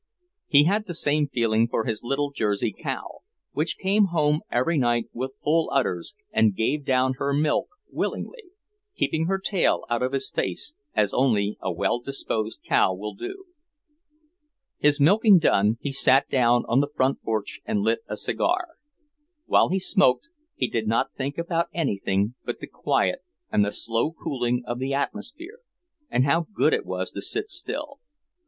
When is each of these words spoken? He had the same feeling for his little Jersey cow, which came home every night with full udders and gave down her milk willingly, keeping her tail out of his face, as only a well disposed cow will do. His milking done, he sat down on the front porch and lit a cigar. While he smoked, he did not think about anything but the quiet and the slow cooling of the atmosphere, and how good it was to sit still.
He 0.47 0.63
had 0.63 0.87
the 0.87 0.95
same 0.95 1.27
feeling 1.27 1.67
for 1.67 1.85
his 1.85 2.01
little 2.03 2.31
Jersey 2.31 2.71
cow, 2.73 3.19
which 3.51 3.77
came 3.77 4.05
home 4.05 4.41
every 4.51 4.75
night 4.79 5.05
with 5.13 5.35
full 5.43 5.69
udders 5.71 6.15
and 6.31 6.55
gave 6.55 6.83
down 6.83 7.13
her 7.19 7.35
milk 7.35 7.67
willingly, 7.87 8.45
keeping 8.97 9.27
her 9.27 9.37
tail 9.37 9.85
out 9.91 10.01
of 10.01 10.13
his 10.13 10.31
face, 10.31 10.73
as 10.95 11.13
only 11.13 11.55
a 11.61 11.71
well 11.71 11.99
disposed 11.99 12.63
cow 12.67 12.95
will 12.95 13.13
do. 13.13 13.43
His 14.79 14.99
milking 14.99 15.37
done, 15.37 15.77
he 15.81 15.91
sat 15.91 16.27
down 16.29 16.63
on 16.67 16.79
the 16.79 16.89
front 16.95 17.21
porch 17.21 17.59
and 17.63 17.81
lit 17.81 17.99
a 18.07 18.17
cigar. 18.17 18.69
While 19.45 19.69
he 19.69 19.77
smoked, 19.77 20.29
he 20.55 20.67
did 20.67 20.87
not 20.87 21.13
think 21.15 21.37
about 21.37 21.69
anything 21.75 22.33
but 22.43 22.59
the 22.59 22.65
quiet 22.65 23.19
and 23.51 23.63
the 23.63 23.71
slow 23.71 24.09
cooling 24.11 24.63
of 24.65 24.79
the 24.79 24.95
atmosphere, 24.95 25.59
and 26.09 26.25
how 26.25 26.47
good 26.51 26.73
it 26.73 26.87
was 26.87 27.11
to 27.11 27.21
sit 27.21 27.49
still. 27.49 27.99